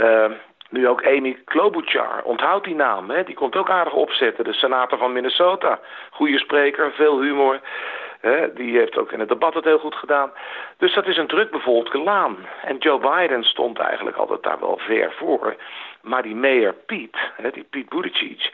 uh, 0.00 0.30
nu 0.70 0.88
ook 0.88 1.06
Amy 1.06 1.38
Klobuchar. 1.44 2.22
Onthoud 2.22 2.64
die 2.64 2.74
naam, 2.74 3.10
hè? 3.10 3.24
die 3.24 3.34
komt 3.34 3.56
ook 3.56 3.70
aardig 3.70 3.92
opzetten. 3.92 4.44
De 4.44 4.52
senator 4.52 4.98
van 4.98 5.12
Minnesota. 5.12 5.80
Goede 6.10 6.38
spreker, 6.38 6.92
veel 6.92 7.20
humor. 7.20 7.60
Die 8.54 8.78
heeft 8.78 8.96
ook 8.96 9.12
in 9.12 9.20
het 9.20 9.28
debat 9.28 9.54
het 9.54 9.64
heel 9.64 9.78
goed 9.78 9.94
gedaan. 9.94 10.32
Dus 10.76 10.94
dat 10.94 11.06
is 11.06 11.16
een 11.16 11.26
drukbevolkte 11.26 11.98
laan. 11.98 12.36
En 12.64 12.76
Joe 12.76 12.98
Biden 12.98 13.44
stond 13.44 13.78
eigenlijk 13.78 14.16
altijd 14.16 14.42
daar 14.42 14.60
wel 14.60 14.78
ver 14.78 15.12
voor. 15.12 15.56
Maar 16.02 16.22
die 16.22 16.34
Mayor 16.34 16.74
Piet, 16.86 17.16
hè, 17.36 17.50
die 17.50 17.66
Piet 17.70 17.88
Buttigieg 17.88 18.50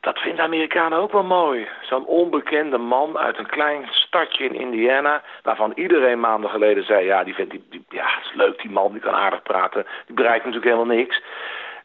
dat 0.00 0.18
vinden 0.18 0.44
Amerikanen 0.44 0.98
ook 0.98 1.12
wel 1.12 1.24
mooi. 1.24 1.68
Zo'n 1.80 2.06
onbekende 2.06 2.78
man 2.78 3.18
uit 3.18 3.38
een 3.38 3.46
klein 3.46 3.88
stadje 3.90 4.44
in 4.44 4.54
Indiana... 4.54 5.22
waarvan 5.42 5.72
iedereen 5.74 6.20
maanden 6.20 6.50
geleden 6.50 6.84
zei... 6.84 7.04
ja, 7.04 7.24
die 7.24 7.34
vindt 7.34 7.50
die, 7.50 7.84
ja, 7.88 8.06
is 8.22 8.32
leuk 8.34 8.60
die 8.60 8.70
man, 8.70 8.92
die 8.92 9.00
kan 9.00 9.14
aardig 9.14 9.42
praten. 9.42 9.86
Die 10.06 10.14
bereikt 10.14 10.44
natuurlijk 10.44 10.72
helemaal 10.72 10.96
niks. 10.96 11.22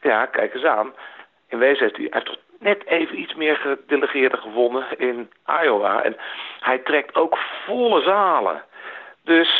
Ja, 0.00 0.26
kijk 0.26 0.54
eens 0.54 0.64
aan. 0.64 0.94
In 1.48 1.58
wezen 1.58 1.82
heeft 1.82 1.96
hij, 1.96 2.08
heeft 2.10 2.38
net 2.58 2.86
even 2.86 3.20
iets 3.20 3.34
meer 3.34 3.56
gedelegeerden 3.56 4.38
gewonnen 4.38 4.84
in 4.98 5.30
Iowa. 5.62 6.02
En 6.02 6.16
hij 6.60 6.78
trekt 6.78 7.14
ook 7.14 7.38
volle 7.64 8.02
zalen. 8.02 8.62
Dus 9.24 9.50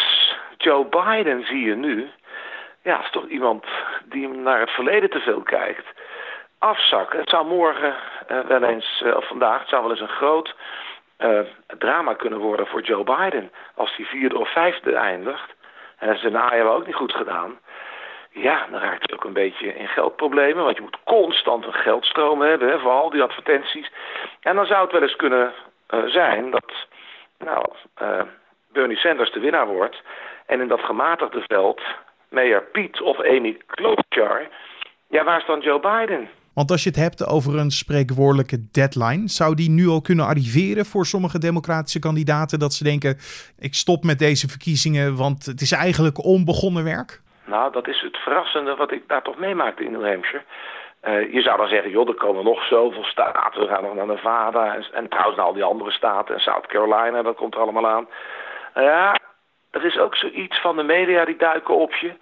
Joe 0.56 0.84
Biden 0.84 1.46
zie 1.46 1.64
je 1.64 1.74
nu... 1.74 2.10
ja, 2.82 3.02
is 3.02 3.10
toch 3.10 3.26
iemand 3.26 3.64
die 4.04 4.28
naar 4.28 4.60
het 4.60 4.70
verleden 4.70 5.10
te 5.10 5.20
veel 5.20 5.42
kijkt 5.42 5.86
afzakken. 6.64 7.18
Het 7.18 7.28
zou 7.28 7.46
morgen 7.46 7.94
uh, 8.30 8.38
wel 8.40 8.62
eens, 8.62 9.02
uh, 9.04 9.16
of 9.16 9.26
vandaag, 9.26 9.60
het 9.60 9.68
zou 9.68 9.82
wel 9.82 9.90
eens 9.90 10.00
een 10.00 10.08
groot 10.08 10.54
uh, 11.18 11.40
drama 11.78 12.14
kunnen 12.14 12.38
worden 12.38 12.66
voor 12.66 12.82
Joe 12.82 13.04
Biden. 13.04 13.52
Als 13.74 13.96
hij 13.96 14.04
vierde 14.04 14.38
of 14.38 14.52
vijfde 14.52 14.94
eindigt. 14.96 15.54
En 15.98 16.06
dat 16.06 16.16
is 16.16 16.22
in 16.22 16.40
Iowa 16.52 16.70
ook 16.70 16.86
niet 16.86 16.94
goed 16.94 17.12
gedaan. 17.12 17.58
Ja, 18.30 18.66
dan 18.70 18.80
raakt 18.80 19.10
hij 19.10 19.18
ook 19.18 19.24
een 19.24 19.32
beetje 19.32 19.74
in 19.74 19.88
geldproblemen. 19.88 20.64
Want 20.64 20.76
je 20.76 20.82
moet 20.82 20.98
constant 21.04 21.66
een 21.66 21.72
geldstroom 21.72 22.40
hebben 22.40 22.68
hè, 22.68 22.78
voor 22.78 22.90
al 22.90 23.10
die 23.10 23.22
advertenties. 23.22 23.90
En 24.40 24.56
dan 24.56 24.66
zou 24.66 24.82
het 24.82 24.92
wel 24.92 25.02
eens 25.02 25.16
kunnen 25.16 25.52
zijn 26.06 26.50
dat 26.50 26.72
nou, 27.38 27.64
Bernie 28.72 28.96
Sanders 28.96 29.32
de 29.32 29.40
winnaar 29.40 29.66
wordt. 29.66 30.02
En 30.46 30.60
in 30.60 30.68
dat 30.68 30.80
gematigde 30.80 31.42
veld, 31.46 31.80
Mayor 32.28 32.62
Piet 32.62 33.00
of 33.00 33.20
Amy 33.20 33.58
Klobuchar... 33.66 34.48
Ja, 35.08 35.24
waar 35.24 35.38
is 35.38 35.46
dan 35.46 35.60
Joe 35.60 35.80
Biden? 35.80 36.28
Want 36.54 36.70
als 36.70 36.82
je 36.82 36.88
het 36.88 36.98
hebt 36.98 37.26
over 37.26 37.58
een 37.58 37.70
spreekwoordelijke 37.70 38.58
deadline, 38.72 39.28
zou 39.28 39.54
die 39.54 39.70
nu 39.70 39.88
al 39.88 40.00
kunnen 40.00 40.26
arriveren 40.26 40.84
voor 40.84 41.06
sommige 41.06 41.38
democratische 41.38 41.98
kandidaten? 41.98 42.58
Dat 42.58 42.72
ze 42.72 42.84
denken: 42.84 43.16
ik 43.58 43.74
stop 43.74 44.04
met 44.04 44.18
deze 44.18 44.48
verkiezingen, 44.48 45.16
want 45.16 45.46
het 45.46 45.60
is 45.60 45.72
eigenlijk 45.72 46.24
onbegonnen 46.24 46.84
werk? 46.84 47.22
Nou, 47.46 47.72
dat 47.72 47.88
is 47.88 48.00
het 48.00 48.16
verrassende 48.16 48.74
wat 48.74 48.92
ik 48.92 49.02
daar 49.08 49.22
toch 49.22 49.38
meemaakte 49.38 49.84
in 49.84 49.92
New 49.92 50.06
Hampshire. 50.06 50.44
Uh, 51.04 51.32
je 51.32 51.42
zou 51.42 51.56
dan 51.56 51.68
zeggen, 51.68 51.90
joh, 51.90 52.08
er 52.08 52.14
komen 52.14 52.44
nog 52.44 52.64
zoveel 52.64 53.04
staten. 53.04 53.60
We 53.60 53.66
gaan 53.66 53.82
nog 53.82 53.94
naar 53.94 54.06
Nevada 54.06 54.74
en, 54.74 54.86
en 54.92 55.08
trouwens 55.08 55.36
naar 55.36 55.46
al 55.46 55.52
die 55.52 55.64
andere 55.64 55.90
staten. 55.90 56.34
En 56.34 56.40
South 56.40 56.66
Carolina, 56.66 57.22
dat 57.22 57.36
komt 57.36 57.54
er 57.54 57.60
allemaal 57.60 57.88
aan. 57.88 58.08
Ja, 58.74 59.16
er 59.70 59.84
is 59.84 59.98
ook 59.98 60.16
zoiets 60.16 60.60
van 60.60 60.76
de 60.76 60.82
media 60.82 61.24
die 61.24 61.36
duiken 61.36 61.76
op 61.76 61.94
je. 61.94 62.12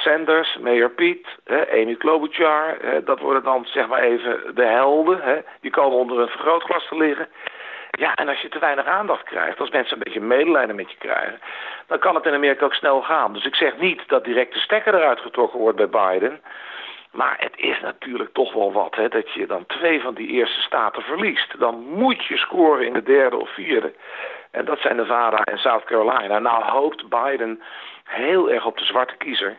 Sanders, 0.00 0.56
Mayor 0.60 0.90
Piet, 0.90 1.26
hè, 1.44 1.70
Amy 1.70 1.94
Klobuchar, 1.94 2.76
dat 3.04 3.20
worden 3.20 3.42
dan 3.42 3.66
zeg 3.66 3.88
maar 3.88 4.02
even 4.02 4.54
de 4.54 4.64
helden. 4.64 5.20
Hè. 5.22 5.38
Die 5.60 5.70
komen 5.70 5.98
onder 5.98 6.18
een 6.18 6.28
vergrootglas 6.28 6.88
te 6.88 6.96
liggen. 6.96 7.28
Ja, 7.90 8.14
en 8.14 8.28
als 8.28 8.40
je 8.40 8.48
te 8.48 8.58
weinig 8.58 8.86
aandacht 8.86 9.22
krijgt, 9.22 9.60
als 9.60 9.70
mensen 9.70 9.96
een 9.96 10.02
beetje 10.02 10.20
medelijden 10.20 10.76
met 10.76 10.90
je 10.90 10.96
krijgen, 10.96 11.40
dan 11.86 11.98
kan 11.98 12.14
het 12.14 12.26
in 12.26 12.34
Amerika 12.34 12.64
ook 12.64 12.74
snel 12.74 13.02
gaan. 13.02 13.32
Dus 13.32 13.44
ik 13.44 13.54
zeg 13.54 13.78
niet 13.78 14.02
dat 14.06 14.24
direct 14.24 14.54
de 14.54 14.60
stekker 14.60 14.94
eruit 14.94 15.20
getrokken 15.20 15.58
wordt 15.58 15.76
bij 15.76 15.88
Biden. 15.88 16.40
Maar 17.12 17.36
het 17.38 17.52
is 17.56 17.80
natuurlijk 17.80 18.32
toch 18.32 18.52
wel 18.52 18.72
wat, 18.72 18.94
hè, 18.94 19.08
dat 19.08 19.32
je 19.32 19.46
dan 19.46 19.66
twee 19.66 20.00
van 20.00 20.14
die 20.14 20.28
eerste 20.28 20.60
staten 20.60 21.02
verliest. 21.02 21.58
Dan 21.58 21.84
moet 21.88 22.24
je 22.24 22.36
scoren 22.36 22.86
in 22.86 22.92
de 22.92 23.02
derde 23.02 23.36
of 23.36 23.50
vierde. 23.50 23.92
En 24.50 24.64
dat 24.64 24.78
zijn 24.78 24.96
Nevada 24.96 25.42
en 25.44 25.58
South 25.58 25.84
Carolina. 25.84 26.38
Nou 26.38 26.64
hoopt 26.64 27.08
Biden 27.08 27.62
heel 28.04 28.50
erg 28.50 28.66
op 28.66 28.78
de 28.78 28.84
zwarte 28.84 29.16
kiezer. 29.16 29.56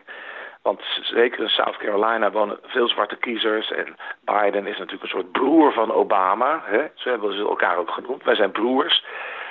Want 0.62 0.82
zeker 1.02 1.40
in 1.40 1.48
South 1.48 1.76
Carolina 1.76 2.30
wonen 2.30 2.58
veel 2.62 2.88
zwarte 2.88 3.16
kiezers. 3.16 3.70
En 3.70 3.96
Biden 4.20 4.66
is 4.66 4.78
natuurlijk 4.78 5.02
een 5.02 5.08
soort 5.08 5.32
broer 5.32 5.72
van 5.72 5.92
Obama. 5.92 6.62
Hè? 6.64 6.86
Zo 6.94 7.10
hebben 7.10 7.32
ze 7.32 7.40
elkaar 7.40 7.76
ook 7.76 7.90
genoemd. 7.90 8.24
Wij 8.24 8.34
zijn 8.34 8.50
broers. 8.50 9.04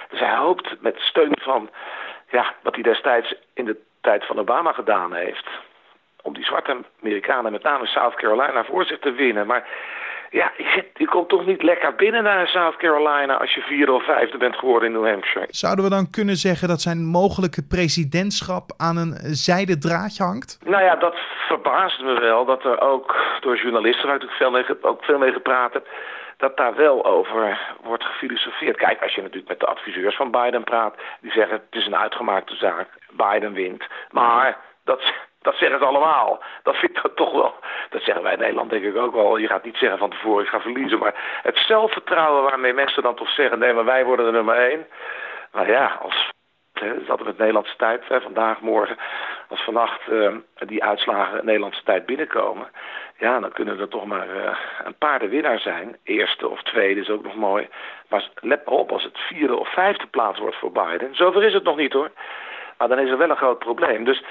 Dus 0.10 0.20
hij 0.20 0.36
hoopt 0.36 0.82
met 0.82 1.00
steun 1.00 1.38
van 1.42 1.70
ja, 2.30 2.54
wat 2.62 2.74
hij 2.74 2.84
destijds 2.84 3.34
in 3.54 3.66
de 3.66 3.78
tijd 4.02 4.26
van 4.26 4.40
Obama 4.40 4.72
gedaan 4.72 5.14
heeft. 5.14 5.48
Om 6.22 6.34
die 6.34 6.46
zwarte 6.46 6.78
Amerikanen, 7.02 7.52
met 7.52 7.64
name 7.64 7.86
South 7.86 8.16
Carolina, 8.16 8.64
voor 8.64 8.86
zich 8.86 9.00
te 9.00 9.12
winnen. 9.12 9.48
Maar 9.48 9.68
ja, 10.32 10.52
je, 10.58 10.86
je, 10.94 11.08
komt 11.08 11.30
toch 11.30 11.46
niet 11.46 11.64
lekker 11.64 11.96
binnen 11.96 12.24
naar 12.24 12.48
South 12.48 12.76
Carolina 12.78 13.38
als 13.38 13.54
je 13.54 13.62
vierde 13.62 13.92
of 13.92 14.06
vijfde 14.06 14.38
bent 14.38 14.56
geworden 14.56 14.88
in 14.90 15.02
New 15.02 15.10
Hampshire. 15.10 15.48
Zouden 15.50 15.84
we 15.84 15.90
dan 15.90 16.10
kunnen 16.10 16.36
zeggen 16.36 16.68
dat 16.68 16.82
zijn 16.82 17.06
mogelijke 17.06 17.64
presidentschap 17.68 18.72
aan 18.78 18.98
een 18.98 19.14
zijden 19.22 19.80
draadje 19.80 20.24
hangt? 20.24 20.60
Nou 20.66 20.84
ja, 20.84 20.96
dat 20.96 21.16
verbaast 21.48 22.02
me 22.02 22.20
wel. 22.20 22.46
Dat 22.46 22.64
er 22.64 22.82
ook 22.82 23.16
door 23.42 23.58
journalisten, 23.58 24.08
waar 24.08 24.24
ik 24.24 24.30
veel 24.30 24.52
mee, 24.52 24.66
ook 24.82 25.04
veel 25.04 25.18
mee 25.18 25.32
gepraat 25.32 25.74
heb, 25.74 25.88
dat 26.38 26.58
daar 26.58 26.76
wel 26.76 27.06
over 27.06 27.60
wordt 27.84 28.04
gefilosofeerd. 28.04 28.78
Kijk, 28.78 29.02
als 29.02 29.16
je 29.16 29.22
natuurlijk 29.22 29.50
met 29.50 29.60
de 29.60 29.66
adviseurs 29.66 30.16
van 30.16 30.32
Biden 30.32 30.64
praat, 30.64 30.96
die 31.22 31.32
zeggen 31.32 31.56
het 31.56 31.82
is 31.82 31.86
een 31.86 31.96
uitgemaakte 31.96 32.56
zaak. 32.56 32.88
Biden 33.12 33.54
wint. 33.54 33.84
Maar 34.12 34.58
dat 34.84 35.02
dat 35.42 35.56
zeggen 35.56 35.80
ze 35.80 35.86
allemaal. 35.86 36.44
Dat 36.64 36.76
vind 36.76 36.98
ik 36.98 37.16
toch 37.16 37.32
wel. 37.32 37.56
Dat 37.90 38.02
zeggen 38.02 38.24
wij 38.24 38.34
in 38.34 38.40
Nederland 38.40 38.70
denk 38.70 38.84
ik 38.84 38.96
ook 38.96 39.14
wel. 39.14 39.38
Je 39.38 39.48
gaat 39.48 39.64
niet 39.64 39.78
zeggen 39.78 39.98
van 39.98 40.10
tevoren 40.10 40.44
ik 40.44 40.50
ga 40.50 40.60
verliezen. 40.60 41.00
Maar 41.00 41.40
het 41.44 41.58
zelfvertrouwen 41.58 42.44
waarmee 42.44 42.74
mensen 42.74 43.04
dan 43.04 43.16
toch 43.16 43.30
zeggen: 43.30 43.60
nee, 43.60 43.74
maar 43.74 43.86
wij 43.86 44.06
worden 44.06 44.26
de 44.26 44.32
nummer 44.32 44.56
één. 44.56 44.88
Nou 45.52 45.68
ja, 45.68 45.98
als. 46.02 46.30
Hè, 46.74 47.06
dat 47.06 47.20
is 47.20 47.26
met 47.26 47.38
Nederlandse 47.38 47.76
tijd, 47.76 48.04
vandaag, 48.08 48.62
morgen. 48.62 48.98
Als 49.50 49.62
vannacht 49.62 50.02
uh, 50.10 50.36
die 50.56 50.84
uitslagen 50.84 51.46
Nederlandse 51.46 51.84
tijd 51.84 52.06
binnenkomen. 52.06 52.72
Ja, 53.18 53.40
dan 53.40 53.52
kunnen 53.52 53.80
er 53.80 53.88
toch 53.88 54.06
maar 54.06 54.28
uh, 54.28 54.58
een 54.84 54.98
paar 54.98 55.20
de 55.20 55.28
winnaar 55.28 55.60
zijn. 55.60 55.98
Eerste 56.04 56.48
of 56.48 56.64
tweede 56.64 57.02
is 57.02 57.10
ook 57.10 57.24
nog 57.24 57.36
mooi. 57.36 57.70
Maar 58.10 58.30
let 58.40 58.66
maar 58.66 58.76
op, 58.76 58.92
als 58.92 59.04
het 59.04 59.18
vierde 59.18 59.56
of 59.56 59.74
vijfde 59.74 60.08
plaats 60.08 60.40
wordt 60.40 60.56
voor 60.56 60.72
Biden. 60.72 61.16
Zover 61.16 61.44
is 61.44 61.54
het 61.54 61.64
nog 61.64 61.76
niet 61.76 61.94
hoor. 61.94 62.12
Maar 62.78 62.88
dan 62.88 63.00
is 63.00 63.10
er 63.10 63.18
wel 63.18 63.30
een 63.30 63.38
groot 63.38 63.60
probleem. 63.60 64.04
Dus 64.04 64.24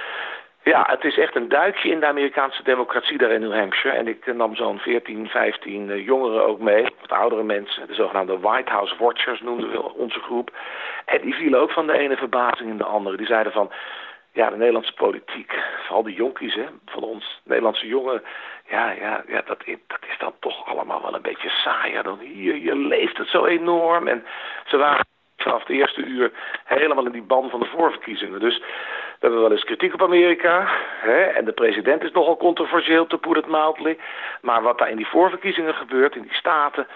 ja, 0.70 0.86
het 0.88 1.04
is 1.04 1.18
echt 1.18 1.36
een 1.36 1.48
duikje 1.48 1.90
in 1.90 2.00
de 2.00 2.06
Amerikaanse 2.06 2.62
democratie 2.62 3.18
daar 3.18 3.30
in 3.30 3.40
New 3.40 3.54
Hampshire. 3.54 3.96
En 3.96 4.08
ik 4.08 4.34
nam 4.34 4.56
zo'n 4.56 4.78
14, 4.78 5.28
15 5.28 5.88
uh, 5.88 6.04
jongeren 6.04 6.46
ook 6.46 6.60
mee, 6.60 6.86
wat 7.00 7.12
oudere 7.12 7.42
mensen. 7.42 7.86
De 7.86 7.94
zogenaamde 7.94 8.38
White 8.38 8.70
House 8.70 8.94
Watchers 8.98 9.40
noemden 9.40 9.70
we 9.70 9.94
onze 9.94 10.20
groep. 10.20 10.50
En 11.04 11.20
die 11.20 11.34
vielen 11.34 11.60
ook 11.60 11.70
van 11.70 11.86
de 11.86 11.98
ene 11.98 12.16
verbazing 12.16 12.70
in 12.70 12.76
de 12.76 12.84
andere. 12.84 13.16
Die 13.16 13.26
zeiden 13.26 13.52
van, 13.52 13.70
ja, 14.32 14.50
de 14.50 14.56
Nederlandse 14.56 14.94
politiek, 14.94 15.52
vooral 15.82 16.02
de 16.02 16.12
jonkies 16.12 16.54
hè, 16.54 16.66
van 16.86 17.02
ons, 17.02 17.40
Nederlandse 17.44 17.86
jongeren. 17.86 18.22
Ja, 18.68 18.90
ja, 18.90 19.24
ja 19.26 19.42
dat, 19.46 19.58
dat 19.86 20.02
is 20.10 20.18
dan 20.18 20.32
toch 20.40 20.68
allemaal 20.68 21.02
wel 21.02 21.14
een 21.14 21.22
beetje 21.22 21.50
saaier 21.50 22.02
dan 22.02 22.18
hier. 22.18 22.56
Je 22.56 22.76
leeft 22.76 23.16
het 23.16 23.28
zo 23.28 23.44
enorm. 23.44 24.08
En 24.08 24.24
ze 24.66 24.76
waren 24.76 25.06
vanaf 25.36 25.60
het 25.60 25.76
eerste 25.76 26.04
uur 26.04 26.30
helemaal 26.64 27.06
in 27.06 27.12
die 27.12 27.22
ban 27.22 27.50
van 27.50 27.60
de 27.60 27.66
voorverkiezingen. 27.66 28.40
Dus 28.40 28.62
we 29.20 29.26
hebben 29.26 29.40
wel 29.40 29.52
eens 29.52 29.64
kritiek 29.64 29.94
op 29.94 30.02
Amerika. 30.02 30.68
Hè, 31.00 31.22
en 31.22 31.44
de 31.44 31.52
president 31.52 32.02
is 32.02 32.12
nogal 32.12 32.36
controversieel, 32.36 33.06
te 33.06 33.18
put 33.18 33.36
it 33.36 33.46
mildly. 33.46 33.98
Maar 34.40 34.62
wat 34.62 34.78
daar 34.78 34.90
in 34.90 34.96
die 34.96 35.06
voorverkiezingen 35.06 35.74
gebeurt, 35.74 36.16
in 36.16 36.22
die 36.22 36.34
staten... 36.34 36.86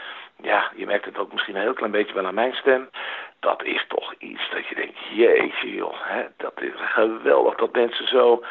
ja, 0.42 0.70
je 0.76 0.86
merkt 0.86 1.04
het 1.04 1.18
ook 1.18 1.32
misschien 1.32 1.54
een 1.54 1.60
heel 1.60 1.72
klein 1.72 1.92
beetje 1.92 2.14
wel 2.14 2.26
aan 2.26 2.34
mijn 2.34 2.54
stem... 2.54 2.90
dat 3.40 3.62
is 3.64 3.84
toch 3.88 4.14
iets 4.18 4.50
dat 4.50 4.66
je 4.66 4.74
denkt, 4.74 4.98
jeetje 5.10 5.74
joh... 5.74 5.96
Hè, 6.02 6.24
dat 6.36 6.60
is 6.60 6.72
geweldig 6.76 7.54
dat 7.54 7.72
mensen 7.72 8.08
zo 8.08 8.44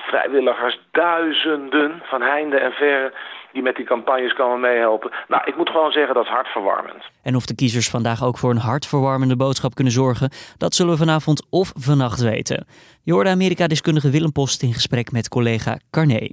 vrijwilligers, 0.00 0.80
duizenden 0.90 2.02
van 2.04 2.22
heinde 2.22 2.58
en 2.58 2.72
verre 2.72 3.12
die 3.52 3.62
met 3.62 3.76
die 3.76 3.84
campagnes 3.84 4.32
komen 4.32 4.60
meehelpen. 4.60 5.10
Nou, 5.28 5.42
ik 5.44 5.56
moet 5.56 5.68
gewoon 5.68 5.92
zeggen 5.92 6.14
dat 6.14 6.24
is 6.24 6.30
hartverwarmend. 6.30 7.02
En 7.22 7.36
of 7.36 7.46
de 7.46 7.54
kiezers 7.54 7.90
vandaag 7.90 8.24
ook 8.24 8.38
voor 8.38 8.50
een 8.50 8.56
hartverwarmende 8.56 9.36
boodschap 9.36 9.74
kunnen 9.74 9.92
zorgen, 9.92 10.30
dat 10.56 10.74
zullen 10.74 10.92
we 10.92 10.98
vanavond 10.98 11.46
of 11.50 11.72
vannacht 11.74 12.20
weten. 12.20 12.66
Je 13.02 13.12
hoorde 13.12 13.30
Amerika-deskundige 13.30 14.10
Willem 14.10 14.32
Post 14.32 14.62
in 14.62 14.72
gesprek 14.72 15.12
met 15.12 15.28
collega 15.28 15.78
Carné. 15.90 16.28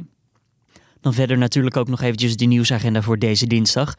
Dan 1.01 1.13
verder 1.13 1.37
natuurlijk 1.37 1.77
ook 1.77 1.87
nog 1.87 2.01
eventjes 2.01 2.37
de 2.37 2.45
nieuwsagenda 2.45 3.01
voor 3.01 3.17
deze 3.17 3.47
dinsdag. 3.47 3.93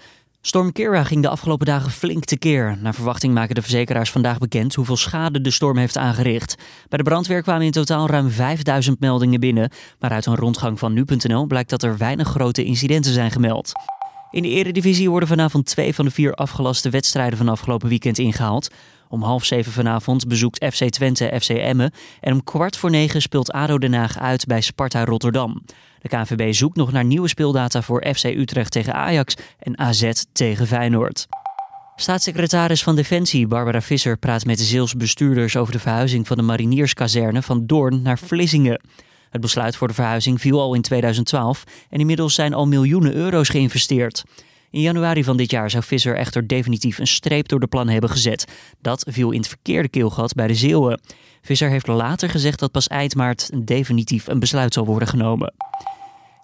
Storm 0.46 0.72
Kira 0.72 1.04
ging 1.04 1.22
de 1.22 1.28
afgelopen 1.28 1.66
dagen 1.66 1.90
flink 1.90 2.24
tekeer. 2.24 2.78
Naar 2.80 2.94
verwachting 2.94 3.34
maken 3.34 3.54
de 3.54 3.62
verzekeraars 3.62 4.10
vandaag 4.10 4.38
bekend 4.38 4.74
hoeveel 4.74 4.96
schade 4.96 5.40
de 5.40 5.50
storm 5.50 5.76
heeft 5.76 5.96
aangericht. 5.96 6.54
Bij 6.88 6.98
de 6.98 7.04
brandweer 7.04 7.42
kwamen 7.42 7.66
in 7.66 7.72
totaal 7.72 8.06
ruim 8.06 8.30
5000 8.30 9.00
meldingen 9.00 9.40
binnen. 9.40 9.70
Maar 9.98 10.10
uit 10.10 10.26
een 10.26 10.36
rondgang 10.36 10.78
van 10.78 10.92
nu.nl 10.92 11.46
blijkt 11.46 11.70
dat 11.70 11.82
er 11.82 11.96
weinig 11.96 12.28
grote 12.28 12.64
incidenten 12.64 13.12
zijn 13.12 13.30
gemeld. 13.30 13.72
In 14.30 14.42
de 14.42 14.48
Eredivisie 14.48 15.10
worden 15.10 15.28
vanavond 15.28 15.66
twee 15.66 15.94
van 15.94 16.04
de 16.04 16.10
vier 16.10 16.34
afgelaste 16.34 16.90
wedstrijden 16.90 17.38
van 17.38 17.48
afgelopen 17.48 17.88
weekend 17.88 18.18
ingehaald. 18.18 18.70
Om 19.08 19.22
half 19.22 19.44
zeven 19.44 19.72
vanavond 19.72 20.28
bezoekt 20.28 20.64
FC 20.74 20.84
Twente 20.84 21.38
FC 21.40 21.48
Emmen. 21.48 21.92
En 22.20 22.32
om 22.32 22.44
kwart 22.44 22.76
voor 22.76 22.90
negen 22.90 23.22
speelt 23.22 23.52
ADO 23.52 23.78
Den 23.78 23.94
Haag 23.94 24.18
uit 24.18 24.46
bij 24.46 24.60
Sparta 24.60 25.04
Rotterdam. 25.04 25.62
De 26.06 26.16
KNVB 26.16 26.52
zoekt 26.52 26.76
nog 26.76 26.92
naar 26.92 27.04
nieuwe 27.04 27.28
speeldata 27.28 27.82
voor 27.82 28.06
FC 28.14 28.24
Utrecht 28.24 28.72
tegen 28.72 28.94
Ajax 28.94 29.34
en 29.58 29.78
AZ 29.78 30.10
tegen 30.32 30.66
Feyenoord. 30.66 31.26
Staatssecretaris 31.96 32.82
van 32.82 32.96
Defensie 32.96 33.46
Barbara 33.46 33.80
Visser 33.80 34.16
praat 34.16 34.44
met 34.44 34.58
de 34.58 34.64
Zeels 34.64 34.94
bestuurders 34.94 35.56
over 35.56 35.72
de 35.72 35.78
verhuizing 35.78 36.26
van 36.26 36.36
de 36.36 36.42
marinierskazerne 36.42 37.42
van 37.42 37.66
Doorn 37.66 38.02
naar 38.02 38.18
Vlissingen. 38.18 38.80
Het 39.30 39.40
besluit 39.40 39.76
voor 39.76 39.88
de 39.88 39.94
verhuizing 39.94 40.40
viel 40.40 40.60
al 40.60 40.74
in 40.74 40.82
2012 40.82 41.64
en 41.90 42.00
inmiddels 42.00 42.34
zijn 42.34 42.54
al 42.54 42.66
miljoenen 42.66 43.14
euro's 43.14 43.48
geïnvesteerd. 43.48 44.24
In 44.70 44.80
januari 44.80 45.24
van 45.24 45.36
dit 45.36 45.50
jaar 45.50 45.70
zou 45.70 45.84
Visser 45.84 46.16
echter 46.16 46.46
definitief 46.46 46.98
een 46.98 47.06
streep 47.06 47.48
door 47.48 47.60
de 47.60 47.66
plannen 47.66 47.92
hebben 47.92 48.10
gezet. 48.10 48.44
Dat 48.80 49.06
viel 49.10 49.30
in 49.30 49.38
het 49.38 49.48
verkeerde 49.48 49.88
keelgat 49.88 50.34
bij 50.34 50.46
de 50.46 50.54
Zeeuwen. 50.54 51.00
Visser 51.42 51.70
heeft 51.70 51.86
later 51.86 52.30
gezegd 52.30 52.58
dat 52.58 52.70
pas 52.70 52.86
eind 52.86 53.14
maart 53.14 53.50
definitief 53.66 54.26
een 54.26 54.38
besluit 54.38 54.74
zal 54.74 54.86
worden 54.86 55.08
genomen. 55.08 55.54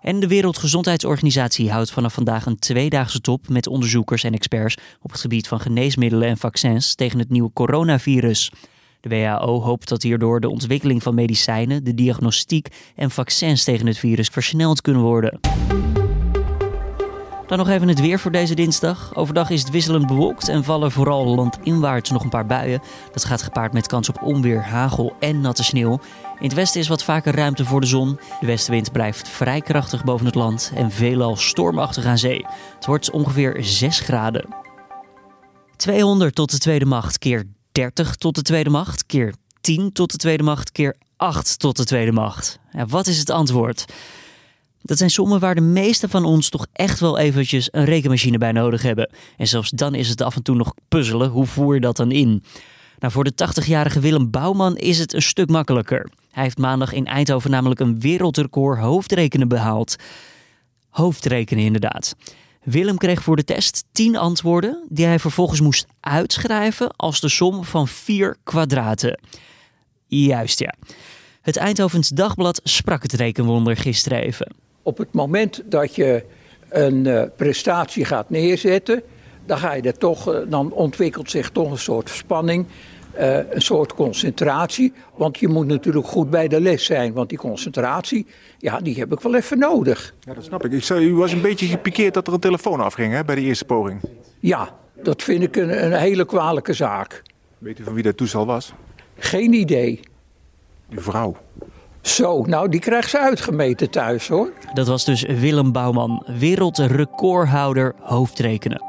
En 0.02 0.20
de 0.20 0.28
Wereldgezondheidsorganisatie 0.28 1.70
houdt 1.70 1.90
vanaf 1.90 2.14
vandaag 2.14 2.46
een 2.46 2.58
tweedaagse 2.58 3.20
top 3.20 3.48
met 3.48 3.66
onderzoekers 3.66 4.24
en 4.24 4.32
experts 4.32 4.76
op 5.00 5.10
het 5.10 5.20
gebied 5.20 5.48
van 5.48 5.60
geneesmiddelen 5.60 6.28
en 6.28 6.36
vaccins 6.36 6.94
tegen 6.94 7.18
het 7.18 7.30
nieuwe 7.30 7.50
coronavirus. 7.52 8.52
De 9.00 9.08
WHO 9.08 9.60
hoopt 9.60 9.88
dat 9.88 10.02
hierdoor 10.02 10.40
de 10.40 10.48
ontwikkeling 10.48 11.02
van 11.02 11.14
medicijnen, 11.14 11.84
de 11.84 11.94
diagnostiek 11.94 12.68
en 12.96 13.10
vaccins 13.10 13.64
tegen 13.64 13.86
het 13.86 13.98
virus 13.98 14.28
versneld 14.28 14.80
kunnen 14.80 15.02
worden. 15.02 15.40
Dan 17.46 17.58
nog 17.58 17.68
even 17.68 17.88
het 17.88 18.00
weer 18.00 18.18
voor 18.18 18.30
deze 18.30 18.54
dinsdag. 18.54 19.14
Overdag 19.14 19.50
is 19.50 19.60
het 19.60 19.70
wisselend 19.70 20.06
bewolkt 20.06 20.48
en 20.48 20.64
vallen 20.64 20.92
vooral 20.92 21.26
landinwaarts 21.26 22.10
nog 22.10 22.22
een 22.22 22.28
paar 22.28 22.46
buien. 22.46 22.80
Dat 23.12 23.24
gaat 23.24 23.42
gepaard 23.42 23.72
met 23.72 23.86
kans 23.86 24.08
op 24.08 24.22
onweer, 24.22 24.62
hagel 24.62 25.16
en 25.20 25.40
natte 25.40 25.64
sneeuw. 25.64 26.00
In 26.42 26.48
het 26.48 26.56
westen 26.56 26.80
is 26.80 26.88
wat 26.88 27.04
vaker 27.04 27.34
ruimte 27.34 27.64
voor 27.64 27.80
de 27.80 27.86
zon. 27.86 28.18
De 28.40 28.46
westenwind 28.46 28.92
blijft 28.92 29.28
vrij 29.28 29.60
krachtig 29.60 30.04
boven 30.04 30.26
het 30.26 30.34
land 30.34 30.72
en 30.74 30.90
veelal 30.90 31.36
stormachtig 31.36 32.04
aan 32.04 32.18
zee. 32.18 32.46
Het 32.74 32.86
wordt 32.86 33.10
ongeveer 33.10 33.56
6 33.60 34.00
graden. 34.00 34.46
200 35.76 36.34
tot 36.34 36.50
de 36.50 36.58
tweede 36.58 36.84
macht 36.84 37.18
keer 37.18 37.44
30 37.72 38.16
tot 38.16 38.34
de 38.34 38.42
tweede 38.42 38.70
macht 38.70 39.06
keer 39.06 39.34
10 39.60 39.92
tot 39.92 40.10
de 40.10 40.16
tweede 40.16 40.42
macht 40.42 40.72
keer 40.72 40.96
8 41.16 41.58
tot 41.58 41.76
de 41.76 41.84
tweede 41.84 42.12
macht. 42.12 42.58
Ja, 42.72 42.86
wat 42.86 43.06
is 43.06 43.18
het 43.18 43.30
antwoord? 43.30 43.84
Dat 44.80 44.98
zijn 44.98 45.10
sommen 45.10 45.40
waar 45.40 45.54
de 45.54 45.60
meeste 45.60 46.08
van 46.08 46.24
ons 46.24 46.48
toch 46.48 46.66
echt 46.72 47.00
wel 47.00 47.18
eventjes 47.18 47.68
een 47.70 47.84
rekenmachine 47.84 48.38
bij 48.38 48.52
nodig 48.52 48.82
hebben. 48.82 49.10
En 49.36 49.48
zelfs 49.48 49.70
dan 49.70 49.94
is 49.94 50.08
het 50.08 50.20
af 50.20 50.36
en 50.36 50.42
toe 50.42 50.56
nog 50.56 50.74
puzzelen. 50.88 51.30
Hoe 51.30 51.46
voer 51.46 51.74
je 51.74 51.80
dat 51.80 51.96
dan 51.96 52.10
in? 52.10 52.44
Nou, 52.98 53.12
voor 53.12 53.24
de 53.24 53.32
80-jarige 53.32 54.00
Willem 54.00 54.30
Bouwman 54.30 54.76
is 54.76 54.98
het 54.98 55.12
een 55.12 55.22
stuk 55.22 55.48
makkelijker. 55.48 56.10
Hij 56.32 56.42
heeft 56.42 56.58
maandag 56.58 56.92
in 56.92 57.06
Eindhoven 57.06 57.50
namelijk 57.50 57.80
een 57.80 58.00
wereldrecord 58.00 58.78
hoofdrekenen 58.78 59.48
behaald. 59.48 59.96
Hoofdrekenen 60.88 61.64
inderdaad. 61.64 62.14
Willem 62.62 62.98
kreeg 62.98 63.22
voor 63.22 63.36
de 63.36 63.44
test 63.44 63.84
10 63.92 64.16
antwoorden 64.16 64.86
die 64.88 65.06
hij 65.06 65.18
vervolgens 65.18 65.60
moest 65.60 65.86
uitschrijven 66.00 66.96
als 66.96 67.20
de 67.20 67.28
som 67.28 67.64
van 67.64 67.88
4 67.88 68.36
kwadraten. 68.42 69.20
Juist 70.06 70.58
ja. 70.58 70.74
Het 71.40 71.56
Eindhovens 71.56 72.08
Dagblad 72.08 72.60
sprak 72.64 73.02
het 73.02 73.12
rekenwonder 73.12 73.76
gisteren 73.76 74.18
even. 74.18 74.54
Op 74.82 74.98
het 74.98 75.12
moment 75.12 75.62
dat 75.64 75.94
je 75.94 76.24
een 76.68 77.04
uh, 77.04 77.22
prestatie 77.36 78.04
gaat 78.04 78.30
neerzetten, 78.30 79.02
dan, 79.46 79.58
ga 79.58 79.72
je 79.72 79.82
er 79.82 79.98
toch, 79.98 80.28
uh, 80.28 80.38
dan 80.48 80.72
ontwikkelt 80.72 81.30
zich 81.30 81.50
toch 81.50 81.70
een 81.70 81.78
soort 81.78 82.10
spanning. 82.10 82.66
Uh, 83.18 83.36
een 83.50 83.62
soort 83.62 83.94
concentratie. 83.94 84.92
Want 85.14 85.38
je 85.38 85.48
moet 85.48 85.66
natuurlijk 85.66 86.06
goed 86.06 86.30
bij 86.30 86.48
de 86.48 86.60
les 86.60 86.84
zijn. 86.84 87.12
Want 87.12 87.28
die 87.28 87.38
concentratie, 87.38 88.26
ja, 88.58 88.80
die 88.80 88.98
heb 88.98 89.12
ik 89.12 89.20
wel 89.20 89.34
even 89.34 89.58
nodig. 89.58 90.14
Ja, 90.20 90.34
dat 90.34 90.44
snap 90.44 90.64
ik. 90.64 90.72
ik 90.72 90.84
zei, 90.84 91.06
u 91.06 91.14
was 91.14 91.32
een 91.32 91.40
beetje 91.40 91.66
gepikeerd 91.66 92.14
dat 92.14 92.26
er 92.26 92.32
een 92.32 92.40
telefoon 92.40 92.80
afging 92.80 93.12
hè, 93.12 93.24
bij 93.24 93.34
de 93.34 93.40
eerste 93.40 93.64
poging. 93.64 94.00
Ja, 94.40 94.68
dat 95.02 95.22
vind 95.22 95.42
ik 95.42 95.56
een, 95.56 95.84
een 95.84 95.92
hele 95.92 96.24
kwalijke 96.24 96.72
zaak. 96.72 97.22
Weet 97.58 97.78
u 97.78 97.84
van 97.84 97.94
wie 97.94 98.02
dat 98.02 98.16
toestel 98.16 98.46
was? 98.46 98.72
Geen 99.16 99.52
idee. 99.52 100.00
Uw 100.90 101.00
vrouw. 101.00 101.36
Zo, 102.00 102.42
nou 102.42 102.68
die 102.68 102.80
krijgt 102.80 103.10
ze 103.10 103.18
uitgemeten 103.18 103.90
thuis 103.90 104.28
hoor. 104.28 104.52
Dat 104.74 104.86
was 104.86 105.04
dus 105.04 105.22
Willem 105.22 105.72
Bouwman, 105.72 106.26
wereldrecordhouder 106.38 107.94
hoofdrekenen. 108.00 108.82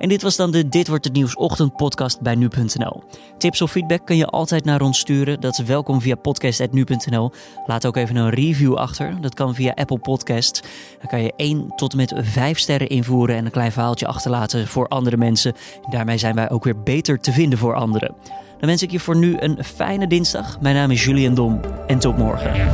En 0.00 0.08
dit 0.08 0.22
was 0.22 0.36
dan 0.36 0.50
de 0.50 0.68
Dit 0.68 0.88
wordt 0.88 1.04
het 1.04 1.12
nieuws 1.12 1.36
ochtendpodcast 1.36 2.20
bij 2.20 2.34
nu.nl. 2.34 3.02
Tips 3.38 3.62
of 3.62 3.70
feedback 3.70 4.06
kun 4.06 4.16
je 4.16 4.26
altijd 4.26 4.64
naar 4.64 4.80
ons 4.80 4.98
sturen. 4.98 5.40
Dat 5.40 5.58
is 5.58 5.64
welkom 5.64 6.00
via 6.00 6.14
podcast.nu.nl. 6.14 7.32
Laat 7.66 7.86
ook 7.86 7.96
even 7.96 8.16
een 8.16 8.30
review 8.30 8.74
achter. 8.74 9.20
Dat 9.20 9.34
kan 9.34 9.54
via 9.54 9.72
Apple 9.74 9.98
Podcast. 9.98 10.62
Dan 10.98 11.08
kan 11.08 11.22
je 11.22 11.32
1 11.36 11.72
tot 11.76 11.90
en 11.90 11.96
met 11.96 12.12
5 12.16 12.58
sterren 12.58 12.88
invoeren 12.88 13.36
en 13.36 13.44
een 13.44 13.50
klein 13.50 13.72
verhaaltje 13.72 14.06
achterlaten 14.06 14.66
voor 14.66 14.88
andere 14.88 15.16
mensen. 15.16 15.54
Daarmee 15.90 16.18
zijn 16.18 16.34
wij 16.34 16.50
ook 16.50 16.64
weer 16.64 16.82
beter 16.82 17.20
te 17.20 17.32
vinden 17.32 17.58
voor 17.58 17.74
anderen. 17.74 18.14
Dan 18.58 18.68
wens 18.68 18.82
ik 18.82 18.90
je 18.90 19.00
voor 19.00 19.16
nu 19.16 19.36
een 19.38 19.64
fijne 19.64 20.06
dinsdag. 20.06 20.60
Mijn 20.60 20.74
naam 20.74 20.90
is 20.90 21.04
Julian 21.04 21.34
Dom 21.34 21.60
en 21.86 21.98
tot 21.98 22.16
morgen. 22.16 22.70